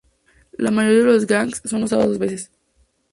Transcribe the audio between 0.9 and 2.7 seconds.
de los gags son usados dos veces.